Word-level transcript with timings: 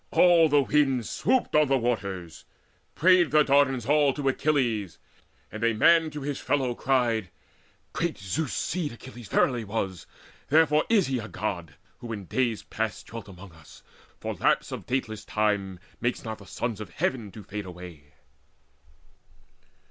All 0.09 0.49
the 0.49 0.63
winds 0.63 1.07
Swooped 1.07 1.55
on 1.55 1.67
the 1.67 1.77
waters. 1.77 2.43
Prayed 2.95 3.29
the 3.29 3.43
Dardans 3.43 3.85
all 3.87 4.13
To 4.15 4.27
Achilles, 4.29 4.97
and 5.51 5.63
a 5.63 5.75
man 5.75 6.09
to 6.09 6.21
his 6.21 6.39
fellow 6.39 6.73
cried: 6.73 7.29
"Great 7.93 8.17
Zeus's 8.17 8.55
seed 8.57 8.93
Achilles 8.93 9.27
verily 9.27 9.63
was; 9.63 10.07
Therefore 10.49 10.85
is 10.89 11.05
he 11.05 11.19
a 11.19 11.27
God, 11.27 11.75
who 11.99 12.11
in 12.11 12.25
days 12.25 12.63
past 12.63 13.05
Dwelt 13.05 13.27
among 13.29 13.51
us; 13.51 13.83
for 14.19 14.33
lapse 14.33 14.71
of 14.71 14.87
dateless 14.87 15.23
time 15.23 15.77
Makes 15.99 16.23
not 16.23 16.39
the 16.39 16.47
sons 16.47 16.81
of 16.81 16.89
Heaven 16.89 17.31
to 17.33 17.43
fade 17.43 17.67
away." 17.67 18.13